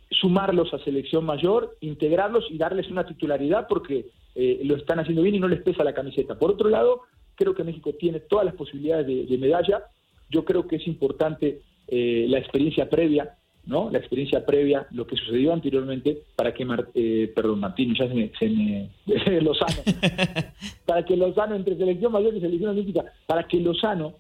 sumarlos 0.10 0.74
a 0.74 0.80
selección 0.80 1.26
mayor, 1.26 1.76
integrarlos 1.82 2.46
y 2.50 2.58
darles 2.58 2.90
una 2.90 3.06
titularidad 3.06 3.68
porque 3.68 4.08
eh, 4.36 4.62
lo 4.64 4.76
están 4.76 5.00
haciendo 5.00 5.22
bien 5.22 5.36
y 5.36 5.40
no 5.40 5.48
les 5.48 5.62
pesa 5.62 5.84
la 5.84 5.94
camiseta. 5.94 6.38
Por 6.38 6.52
otro 6.52 6.70
lado, 6.70 7.02
creo 7.36 7.54
que 7.54 7.64
México 7.64 7.94
tiene 8.00 8.20
todas 8.20 8.46
las 8.46 8.56
posibilidades 8.56 9.08
de, 9.08 9.38
medalla. 9.38 9.84
Yo 10.30 10.46
creo 10.46 10.68
que 10.68 10.78
es 10.78 10.88
importante 10.88 11.62
eh, 11.88 12.26
la 12.28 12.40
experiencia 12.40 12.90
previa, 12.90 13.36
¿no? 13.66 13.90
La 13.92 14.00
experiencia 14.00 14.46
previa, 14.46 14.88
lo 14.92 15.06
que 15.06 15.16
sucedió 15.16 15.54
anteriormente, 15.54 16.24
para 16.36 16.54
que, 16.54 16.66
eh, 16.96 17.32
perdón, 17.36 17.60
Martín, 17.60 17.94
ya 17.96 18.08
se 18.08 18.14
me, 18.14 18.32
se 18.38 18.50
me 18.50 18.90
Lozano, 19.42 19.84
para 20.86 21.06
que 21.06 21.16
Lozano, 21.16 21.56
entre 21.56 21.78
selección 21.78 22.12
mayor 22.12 22.36
y 22.36 22.42
selección 22.42 22.72
olímpica, 22.72 23.06
para 23.28 23.48
que 23.48 23.60
Lozano 23.60 24.16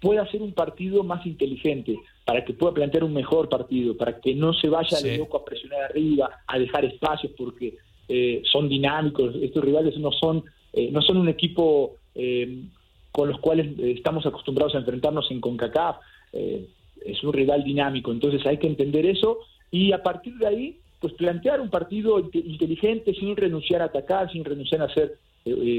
pueda 0.00 0.22
hacer 0.22 0.42
un 0.42 0.52
partido 0.52 1.02
más 1.02 1.26
inteligente, 1.26 1.98
para 2.24 2.44
que 2.44 2.52
pueda 2.52 2.74
plantear 2.74 3.04
un 3.04 3.14
mejor 3.14 3.48
partido, 3.48 3.96
para 3.96 4.20
que 4.20 4.34
no 4.34 4.52
se 4.52 4.68
vaya 4.68 5.00
de 5.00 5.18
loco 5.18 5.38
a 5.38 5.44
presionar 5.44 5.82
arriba, 5.82 6.30
a 6.46 6.58
dejar 6.58 6.84
espacios, 6.84 7.32
porque 7.36 7.76
eh, 8.08 8.42
son 8.50 8.68
dinámicos, 8.68 9.34
estos 9.42 9.64
rivales 9.64 9.98
no 9.98 10.12
son, 10.12 10.44
eh, 10.72 10.90
no 10.90 11.02
son 11.02 11.18
un 11.18 11.28
equipo 11.28 11.96
eh, 12.14 12.64
con 13.12 13.28
los 13.28 13.40
cuales 13.40 13.78
estamos 13.78 14.24
acostumbrados 14.26 14.74
a 14.74 14.78
enfrentarnos 14.78 15.30
en 15.30 15.40
CONCACAF, 15.40 15.96
es 16.32 17.24
un 17.24 17.32
rival 17.32 17.64
dinámico, 17.64 18.12
entonces 18.12 18.44
hay 18.46 18.58
que 18.58 18.66
entender 18.66 19.06
eso 19.06 19.38
y 19.70 19.92
a 19.92 20.02
partir 20.02 20.34
de 20.34 20.46
ahí, 20.46 20.78
pues 21.00 21.14
plantear 21.14 21.60
un 21.60 21.70
partido 21.70 22.20
inteligente 22.20 23.14
sin 23.14 23.34
renunciar 23.36 23.82
a 23.82 23.86
atacar, 23.86 24.30
sin 24.30 24.44
renunciar 24.44 24.82
a 24.82 24.92
ser 24.92 25.16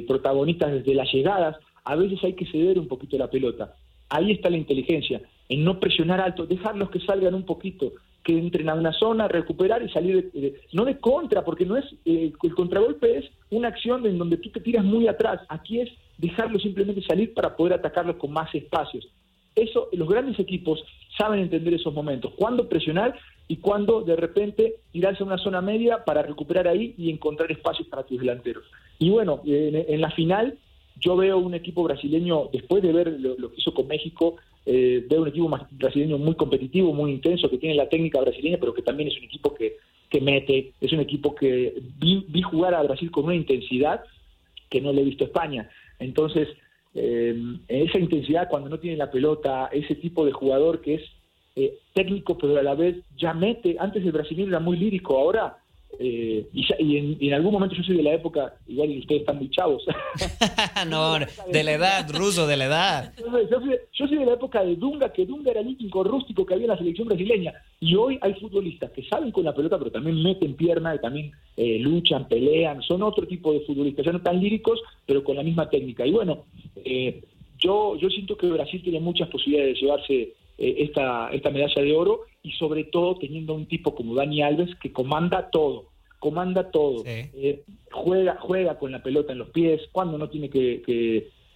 protagonistas 0.07 0.71
desde 0.71 0.95
las 0.95 1.11
llegadas, 1.13 1.57
a 1.83 1.95
veces 1.95 2.23
hay 2.23 2.33
que 2.33 2.47
ceder 2.47 2.79
un 2.79 2.87
poquito 2.87 3.17
la 3.17 3.29
pelota. 3.29 3.75
Ahí 4.09 4.31
está 4.31 4.49
la 4.49 4.57
inteligencia, 4.57 5.21
en 5.47 5.63
no 5.63 5.79
presionar 5.79 6.19
alto, 6.19 6.45
dejarlos 6.45 6.89
que 6.89 6.99
salgan 6.99 7.33
un 7.35 7.45
poquito, 7.45 7.93
que 8.23 8.37
entren 8.37 8.69
a 8.69 8.75
una 8.75 8.91
zona, 8.93 9.27
recuperar 9.27 9.81
y 9.83 9.89
salir, 9.89 10.31
no 10.73 10.85
de 10.85 10.99
contra, 10.99 11.43
porque 11.43 11.65
no 11.65 11.77
es 11.77 11.85
eh, 12.05 12.31
el 12.41 12.53
contragolpe 12.53 13.17
es 13.17 13.25
una 13.49 13.69
acción 13.69 14.05
en 14.05 14.17
donde 14.17 14.37
tú 14.37 14.49
te 14.49 14.59
tiras 14.59 14.83
muy 14.83 15.07
atrás. 15.07 15.41
Aquí 15.47 15.79
es 15.79 15.89
dejarlos 16.17 16.61
simplemente 16.61 17.01
salir 17.03 17.33
para 17.33 17.55
poder 17.55 17.73
atacarlos 17.73 18.17
con 18.17 18.31
más 18.31 18.53
espacios. 18.53 19.07
Eso, 19.55 19.89
los 19.93 20.07
grandes 20.07 20.39
equipos 20.39 20.83
saben 21.17 21.39
entender 21.39 21.73
esos 21.73 21.93
momentos, 21.93 22.33
cuándo 22.35 22.67
presionar 22.69 23.17
y 23.47 23.57
cuándo 23.57 24.01
de 24.01 24.15
repente 24.15 24.75
tirarse 24.91 25.23
a 25.23 25.25
una 25.25 25.37
zona 25.37 25.61
media 25.61 26.03
para 26.05 26.21
recuperar 26.21 26.67
ahí 26.67 26.93
y 26.97 27.09
encontrar 27.09 27.51
espacios 27.51 27.87
para 27.87 28.03
tus 28.03 28.19
delanteros. 28.19 28.63
Y 28.99 29.09
bueno, 29.09 29.41
en 29.45 30.01
la 30.01 30.11
final 30.11 30.57
yo 30.99 31.15
veo 31.15 31.37
un 31.37 31.53
equipo 31.53 31.83
brasileño, 31.83 32.49
después 32.51 32.83
de 32.83 32.91
ver 32.91 33.19
lo, 33.19 33.49
que 33.49 33.57
hizo 33.57 33.73
con 33.73 33.87
México, 33.87 34.35
eh, 34.65 35.05
veo 35.09 35.21
un 35.21 35.27
equipo 35.29 35.49
brasileño 35.71 36.17
muy 36.17 36.35
competitivo, 36.35 36.93
muy 36.93 37.11
intenso, 37.11 37.49
que 37.49 37.57
tiene 37.57 37.75
la 37.75 37.89
técnica 37.89 38.19
brasileña, 38.21 38.57
pero 38.59 38.73
que 38.73 38.81
también 38.81 39.09
es 39.09 39.17
un 39.17 39.23
equipo 39.23 39.53
que, 39.53 39.77
que 40.09 40.21
mete, 40.21 40.73
es 40.81 40.91
un 40.91 40.99
equipo 40.99 41.35
que 41.35 41.81
vi, 41.99 42.41
jugar 42.41 42.73
a 42.73 42.83
Brasil 42.83 43.11
con 43.11 43.25
una 43.25 43.35
intensidad 43.35 44.03
que 44.69 44.81
no 44.81 44.91
le 44.91 45.01
he 45.01 45.05
visto 45.05 45.23
a 45.23 45.27
España. 45.27 45.69
Entonces, 45.99 46.47
eh, 46.95 47.35
esa 47.67 47.99
intensidad 47.99 48.49
cuando 48.49 48.69
no 48.69 48.79
tiene 48.79 48.97
la 48.97 49.11
pelota, 49.11 49.69
ese 49.71 49.95
tipo 49.95 50.25
de 50.25 50.31
jugador 50.31 50.81
que 50.81 50.95
es 50.95 51.01
eh, 51.55 51.77
técnico, 51.93 52.37
pero 52.37 52.57
a 52.57 52.63
la 52.63 52.75
vez 52.75 52.97
ya 53.17 53.33
mete, 53.33 53.75
antes 53.79 54.03
el 54.03 54.11
brasileño 54.11 54.49
era 54.49 54.59
muy 54.59 54.77
lírico, 54.77 55.17
ahora 55.17 55.57
eh, 55.97 56.47
y, 56.53 57.27
en, 57.27 57.33
algún 57.33 57.53
momento 57.53 57.75
yo 57.75 57.83
soy 57.83 57.97
de 57.97 58.03
la 58.03 58.13
época, 58.13 58.53
igual 58.67 58.97
ustedes 58.99 59.21
están 59.21 59.37
muy 59.37 59.49
chavos. 59.49 59.83
no, 60.87 61.17
de 61.51 61.63
la 61.63 61.73
edad, 61.73 62.09
ruso, 62.13 62.45
de 62.45 62.57
la 62.57 62.65
edad. 62.65 63.13
Yo 63.17 64.07
soy, 64.07 64.17
de 64.17 64.25
la 64.25 64.33
época 64.33 64.63
de 64.63 64.75
Dunga, 64.75 65.11
que 65.11 65.25
Dunga 65.25 65.51
era 65.51 65.61
el 65.61 65.67
único 65.67 66.03
rústico 66.03 66.45
que 66.45 66.53
había 66.53 66.65
en 66.65 66.71
la 66.71 66.77
selección 66.77 67.07
brasileña. 67.07 67.53
Y 67.79 67.95
hoy 67.95 68.19
hay 68.21 68.33
futbolistas 68.35 68.91
que 68.91 69.03
saben 69.03 69.31
con 69.31 69.43
la 69.43 69.55
pelota, 69.55 69.77
pero 69.77 69.91
también 69.91 70.21
meten 70.21 70.55
pierna, 70.55 70.95
y 70.95 70.99
también 70.99 71.31
eh, 71.57 71.79
luchan, 71.79 72.27
pelean. 72.27 72.81
Son 72.83 73.01
otro 73.01 73.25
tipo 73.25 73.51
de 73.51 73.61
futbolistas, 73.61 74.05
ya 74.05 74.11
no 74.11 74.21
tan 74.21 74.39
líricos, 74.39 74.79
pero 75.05 75.23
con 75.23 75.35
la 75.35 75.43
misma 75.43 75.69
técnica. 75.69 76.05
Y 76.05 76.11
bueno, 76.11 76.45
eh, 76.75 77.23
yo, 77.57 77.97
yo 77.97 78.09
siento 78.09 78.37
que 78.37 78.47
Brasil 78.47 78.81
tiene 78.83 78.99
muchas 78.99 79.27
posibilidades 79.29 79.73
de 79.73 79.81
llevarse 79.81 80.33
esta, 80.59 81.29
esta 81.31 81.49
medalla 81.49 81.81
de 81.81 81.95
oro 81.95 82.21
y 82.43 82.51
sobre 82.51 82.83
todo 82.85 83.15
teniendo 83.17 83.53
un 83.53 83.65
tipo 83.65 83.95
como 83.95 84.13
Dani 84.13 84.41
Alves 84.41 84.75
que 84.81 84.91
comanda 84.91 85.49
todo, 85.49 85.85
comanda 86.19 86.69
todo, 86.69 87.03
eh, 87.05 87.63
juega, 87.91 88.37
juega 88.41 88.77
con 88.77 88.91
la 88.91 89.01
pelota 89.01 89.31
en 89.31 89.39
los 89.39 89.49
pies, 89.49 89.81
cuando 89.91 90.17
no 90.17 90.29
tiene 90.29 90.49
que, 90.49 90.83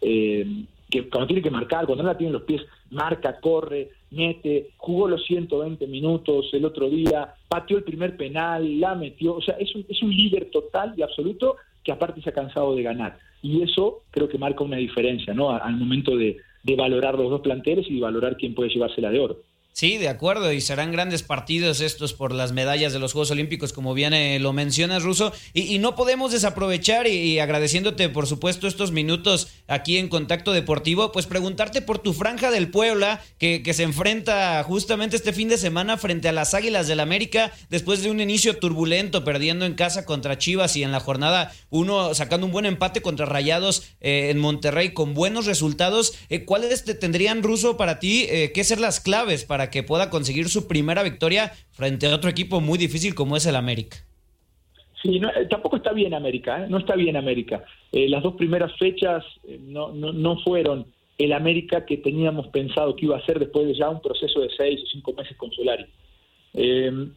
eh, 0.01 0.45
que, 0.89 1.09
cuando 1.09 1.27
tiene 1.27 1.41
que 1.41 1.51
marcar, 1.51 1.85
cuando 1.85 2.03
no 2.03 2.11
la 2.11 2.17
tiene 2.17 2.29
en 2.29 2.33
los 2.33 2.43
pies, 2.43 2.61
marca, 2.91 3.39
corre, 3.41 3.89
mete, 4.11 4.69
jugó 4.77 5.07
los 5.07 5.25
120 5.25 5.85
minutos 5.87 6.49
el 6.53 6.63
otro 6.63 6.89
día, 6.89 7.33
pateó 7.49 7.77
el 7.77 7.83
primer 7.83 8.15
penal, 8.15 8.79
la 8.79 8.95
metió, 8.95 9.35
o 9.35 9.41
sea, 9.41 9.55
es 9.55 9.75
un, 9.75 9.85
es 9.89 10.01
un 10.01 10.11
líder 10.11 10.49
total 10.49 10.93
y 10.95 11.01
absoluto 11.01 11.57
que 11.83 11.91
aparte 11.91 12.21
se 12.21 12.29
ha 12.29 12.33
cansado 12.33 12.73
de 12.75 12.83
ganar. 12.83 13.17
Y 13.41 13.61
eso 13.61 14.03
creo 14.11 14.29
que 14.29 14.37
marca 14.37 14.63
una 14.63 14.77
diferencia, 14.77 15.33
¿no? 15.33 15.49
Al 15.49 15.75
momento 15.75 16.15
de, 16.15 16.37
de 16.63 16.75
valorar 16.75 17.17
los 17.17 17.29
dos 17.29 17.41
planteles 17.41 17.85
y 17.89 17.95
de 17.95 18.01
valorar 18.01 18.37
quién 18.37 18.55
puede 18.55 18.69
llevársela 18.69 19.09
de 19.09 19.19
oro. 19.19 19.37
Sí, 19.73 19.97
de 19.97 20.07
acuerdo, 20.07 20.53
y 20.53 20.61
serán 20.61 20.91
grandes 20.91 21.23
partidos 21.23 21.81
estos 21.81 22.13
por 22.13 22.31
las 22.31 22.51
medallas 22.51 22.93
de 22.93 22.99
los 22.99 23.11
Juegos 23.11 23.31
Olímpicos, 23.31 23.73
como 23.73 23.95
bien 23.95 24.13
eh, 24.13 24.37
lo 24.37 24.53
mencionas, 24.53 25.01
Ruso, 25.01 25.33
y, 25.51 25.79
no 25.79 25.95
podemos 25.95 26.31
desaprovechar, 26.31 27.07
y, 27.07 27.39
agradeciéndote, 27.39 28.07
por 28.09 28.27
supuesto, 28.27 28.67
estos 28.67 28.91
minutos 28.91 29.47
aquí 29.67 29.97
en 29.97 30.09
Contacto 30.09 30.51
Deportivo, 30.53 31.11
pues 31.11 31.25
preguntarte 31.25 31.81
por 31.81 31.97
tu 31.97 32.13
franja 32.13 32.51
del 32.51 32.69
Puebla, 32.69 33.23
que, 33.39 33.63
que 33.63 33.73
se 33.73 33.81
enfrenta 33.81 34.61
justamente 34.63 35.15
este 35.15 35.33
fin 35.33 35.49
de 35.49 35.57
semana 35.57 35.97
frente 35.97 36.29
a 36.29 36.33
las 36.33 36.53
Águilas 36.53 36.87
del 36.87 36.99
América, 36.99 37.51
después 37.71 38.03
de 38.03 38.11
un 38.11 38.19
inicio 38.19 38.59
turbulento, 38.59 39.23
perdiendo 39.23 39.65
en 39.65 39.73
casa 39.73 40.05
contra 40.05 40.37
Chivas 40.37 40.75
y 40.75 40.83
en 40.83 40.91
la 40.91 40.99
jornada 40.99 41.51
uno 41.71 42.13
sacando 42.13 42.45
un 42.45 42.53
buen 42.53 42.67
empate 42.67 43.01
contra 43.01 43.25
Rayados 43.25 43.81
eh, 44.01 44.29
en 44.29 44.37
Monterrey 44.37 44.93
con 44.93 45.15
buenos 45.15 45.47
resultados. 45.47 46.13
Eh, 46.29 46.45
¿Cuáles 46.45 46.85
te 46.85 46.93
tendrían, 46.93 47.41
Ruso, 47.41 47.75
para 47.75 47.97
ti, 47.97 48.27
qué 48.53 48.63
ser 48.63 48.79
las 48.79 48.99
claves 48.99 49.45
para 49.45 49.62
que 49.69 49.83
pueda 49.83 50.09
conseguir 50.09 50.49
su 50.49 50.67
primera 50.67 51.03
victoria 51.03 51.51
frente 51.71 52.07
a 52.07 52.15
otro 52.15 52.29
equipo 52.29 52.61
muy 52.61 52.77
difícil 52.77 53.15
como 53.15 53.35
es 53.37 53.45
el 53.45 53.55
América. 53.55 53.97
Sí, 55.01 55.17
eh, 55.17 55.45
tampoco 55.49 55.75
está 55.75 55.91
bien 55.91 56.13
América, 56.13 56.63
¿eh? 56.63 56.67
no 56.69 56.77
está 56.77 56.95
bien 56.95 57.17
América. 57.17 57.63
Eh, 57.91 58.07
las 58.07 58.23
dos 58.23 58.35
primeras 58.35 58.71
fechas 58.77 59.23
no, 59.59 59.91
no, 59.91 60.37
fueron 60.39 60.87
el 61.17 61.33
América 61.33 61.85
que 61.85 61.97
teníamos 61.97 62.47
pensado 62.47 62.95
que 62.95 63.05
iba 63.05 63.17
a 63.17 63.25
ser 63.25 63.37
después 63.37 63.67
de 63.67 63.75
ya 63.75 63.89
un 63.89 64.01
proceso 64.01 64.39
de 64.39 64.49
seis 64.55 64.81
o 64.81 64.87
cinco 64.87 65.13
meses 65.13 65.35
con 65.37 65.51
Solari. 65.51 65.85
Eh, 66.53 67.09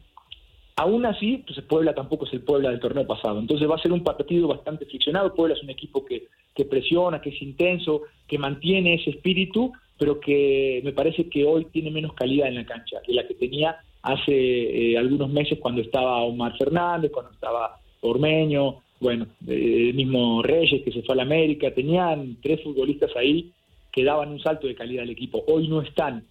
aún 0.75 1.05
así, 1.05 1.43
pues 1.47 1.61
Puebla 1.61 1.95
tampoco 1.95 2.25
es 2.25 2.33
el 2.33 2.41
Puebla 2.41 2.69
del 2.69 2.79
torneo 2.79 3.07
pasado, 3.07 3.39
entonces 3.39 3.69
va 3.69 3.75
a 3.75 3.81
ser 3.81 3.91
un 3.91 4.03
partido 4.03 4.47
bastante 4.47 4.85
friccionado. 4.85 5.33
Puebla 5.33 5.55
es 5.55 5.63
un 5.63 5.69
equipo 5.69 6.05
que, 6.05 6.27
que 6.53 6.65
presiona, 6.65 7.21
que 7.21 7.29
es 7.29 7.41
intenso, 7.41 8.01
que 8.27 8.37
mantiene 8.37 8.95
ese 8.95 9.11
espíritu, 9.11 9.71
pero 9.97 10.19
que 10.19 10.81
me 10.83 10.93
parece 10.93 11.29
que 11.29 11.43
hoy 11.43 11.65
tiene 11.65 11.91
menos 11.91 12.13
calidad 12.13 12.47
en 12.47 12.55
la 12.55 12.65
cancha 12.65 12.97
de 13.07 13.13
la 13.13 13.27
que 13.27 13.33
tenía 13.33 13.77
hace 14.01 14.31
eh, 14.31 14.97
algunos 14.97 15.29
meses 15.29 15.59
cuando 15.59 15.81
estaba 15.81 16.21
Omar 16.23 16.57
Fernández, 16.57 17.11
cuando 17.11 17.31
estaba 17.31 17.79
Ormeño, 18.01 18.81
bueno, 18.99 19.27
el 19.47 19.93
mismo 19.93 20.41
Reyes 20.41 20.83
que 20.83 20.91
se 20.91 21.01
fue 21.03 21.13
a 21.13 21.17
la 21.17 21.23
América, 21.23 21.73
tenían 21.73 22.37
tres 22.41 22.63
futbolistas 22.63 23.15
ahí 23.15 23.51
que 23.91 24.03
daban 24.03 24.29
un 24.29 24.39
salto 24.39 24.67
de 24.67 24.75
calidad 24.75 25.03
al 25.03 25.09
equipo. 25.09 25.43
Hoy 25.47 25.67
no 25.67 25.81
están, 25.81 26.25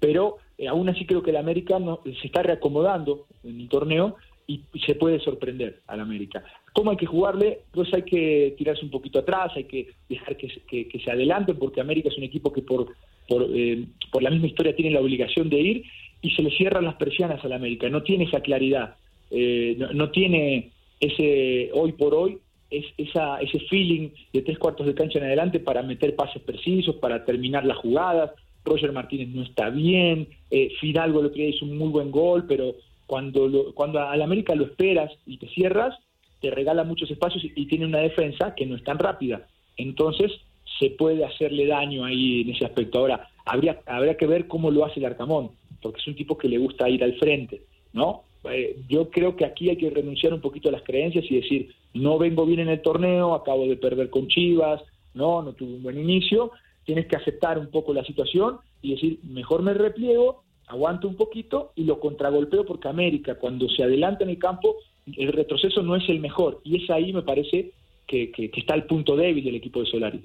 pero 0.00 0.36
eh, 0.56 0.68
aún 0.68 0.88
así 0.88 1.04
creo 1.04 1.22
que 1.22 1.30
el 1.30 1.36
América 1.36 1.78
no, 1.78 2.00
se 2.04 2.26
está 2.26 2.42
reacomodando 2.42 3.26
en 3.44 3.60
el 3.60 3.68
torneo 3.68 4.16
y 4.46 4.62
se 4.86 4.94
puede 4.94 5.20
sorprender 5.20 5.80
al 5.86 6.00
América. 6.00 6.42
¿Cómo 6.72 6.90
hay 6.90 6.96
que 6.96 7.06
jugarle? 7.06 7.60
Pues 7.70 7.92
hay 7.92 8.02
que 8.02 8.54
tirarse 8.56 8.84
un 8.84 8.90
poquito 8.90 9.18
atrás, 9.18 9.52
hay 9.54 9.64
que 9.64 9.88
dejar 10.08 10.36
que, 10.36 10.48
que, 10.66 11.00
se 11.00 11.10
adelante, 11.10 11.54
porque 11.54 11.80
América 11.80 12.08
es 12.08 12.16
un 12.16 12.24
equipo 12.24 12.52
que 12.52 12.62
por, 12.62 12.94
por, 13.28 13.46
eh, 13.54 13.84
por 14.10 14.22
la 14.22 14.30
misma 14.30 14.48
historia 14.48 14.74
tiene 14.74 14.92
la 14.92 15.00
obligación 15.00 15.48
de 15.50 15.60
ir 15.60 15.84
y 16.22 16.30
se 16.30 16.42
le 16.42 16.50
cierran 16.50 16.84
las 16.84 16.96
persianas 16.96 17.44
al 17.44 17.52
América, 17.52 17.88
no 17.88 18.02
tiene 18.02 18.24
esa 18.24 18.40
claridad, 18.40 18.96
eh, 19.30 19.76
no, 19.78 19.92
no, 19.92 20.10
tiene 20.10 20.70
ese 20.98 21.70
hoy 21.74 21.92
por 21.92 22.14
hoy 22.14 22.38
es, 22.70 22.84
ese 22.96 23.60
feeling 23.68 24.10
de 24.32 24.42
tres 24.42 24.58
cuartos 24.58 24.86
de 24.86 24.94
cancha 24.94 25.18
en 25.18 25.26
adelante 25.26 25.60
para 25.60 25.82
meter 25.82 26.14
pases 26.14 26.42
precisos, 26.42 26.96
para 26.96 27.24
terminar 27.24 27.64
las 27.64 27.78
jugadas. 27.78 28.32
Roger 28.64 28.92
Martínez 28.92 29.28
no 29.28 29.42
está 29.42 29.70
bien, 29.70 30.28
eh, 30.50 30.70
Fidalgo 30.80 31.22
lo 31.22 31.32
que 31.32 31.48
hizo 31.48 31.64
un 31.64 31.78
muy 31.78 31.88
buen 31.88 32.10
gol, 32.10 32.44
pero 32.46 32.74
cuando, 33.06 33.48
lo, 33.48 33.72
cuando 33.72 34.00
al 34.00 34.20
América 34.20 34.54
lo 34.54 34.64
esperas 34.64 35.10
y 35.24 35.38
te 35.38 35.48
cierras, 35.48 35.96
te 36.40 36.50
regala 36.50 36.84
muchos 36.84 37.10
espacios 37.10 37.44
y, 37.44 37.52
y 37.54 37.66
tiene 37.66 37.86
una 37.86 38.00
defensa 38.00 38.54
que 38.54 38.66
no 38.66 38.76
es 38.76 38.84
tan 38.84 38.98
rápida. 38.98 39.46
Entonces 39.76 40.32
se 40.78 40.90
puede 40.90 41.24
hacerle 41.24 41.66
daño 41.66 42.04
ahí 42.04 42.42
en 42.42 42.50
ese 42.50 42.64
aspecto. 42.64 42.98
Ahora, 42.98 43.28
habría, 43.44 43.80
habría 43.86 44.16
que 44.16 44.26
ver 44.26 44.46
cómo 44.46 44.70
lo 44.70 44.84
hace 44.84 45.00
el 45.00 45.06
Arcamón, 45.06 45.50
porque 45.82 46.00
es 46.00 46.06
un 46.06 46.16
tipo 46.16 46.36
que 46.36 46.48
le 46.48 46.58
gusta 46.58 46.88
ir 46.88 47.02
al 47.02 47.14
frente, 47.18 47.62
¿no? 47.92 48.22
Eh, 48.50 48.76
yo 48.88 49.10
creo 49.10 49.36
que 49.36 49.44
aquí 49.44 49.68
hay 49.68 49.76
que 49.76 49.90
renunciar 49.90 50.32
un 50.32 50.40
poquito 50.40 50.68
a 50.68 50.72
las 50.72 50.82
creencias 50.82 51.24
y 51.28 51.36
decir, 51.36 51.74
no 51.94 52.18
vengo 52.18 52.46
bien 52.46 52.60
en 52.60 52.68
el 52.68 52.82
torneo, 52.82 53.34
acabo 53.34 53.66
de 53.66 53.76
perder 53.76 54.10
con 54.10 54.28
Chivas, 54.28 54.82
no, 55.14 55.42
no 55.42 55.52
tuve 55.52 55.74
un 55.74 55.82
buen 55.82 55.98
inicio, 55.98 56.52
tienes 56.84 57.06
que 57.06 57.16
aceptar 57.16 57.58
un 57.58 57.70
poco 57.70 57.92
la 57.92 58.04
situación 58.04 58.58
y 58.80 58.94
decir, 58.94 59.18
mejor 59.24 59.62
me 59.62 59.74
repliego, 59.74 60.44
aguanto 60.68 61.08
un 61.08 61.16
poquito 61.16 61.72
y 61.74 61.84
lo 61.84 61.98
contragolpeo 61.98 62.64
porque 62.64 62.88
América 62.88 63.34
cuando 63.34 63.68
se 63.68 63.82
adelanta 63.82 64.24
en 64.24 64.30
el 64.30 64.38
campo, 64.38 64.76
el 65.16 65.32
retroceso 65.32 65.82
no 65.82 65.96
es 65.96 66.08
el 66.08 66.20
mejor 66.20 66.60
y 66.64 66.82
es 66.82 66.90
ahí 66.90 67.12
me 67.12 67.22
parece 67.22 67.72
que, 68.06 68.30
que 68.30 68.50
está 68.54 68.74
el 68.74 68.84
punto 68.84 69.16
débil 69.16 69.44
del 69.44 69.56
equipo 69.56 69.80
de 69.80 69.86
Solari. 69.86 70.24